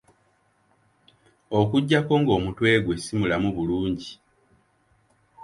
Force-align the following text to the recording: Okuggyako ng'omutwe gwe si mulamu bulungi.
Okuggyako 1.59 2.13
ng'omutwe 2.21 2.69
gwe 2.83 2.95
si 3.03 3.13
mulamu 3.19 3.49
bulungi. 3.55 4.11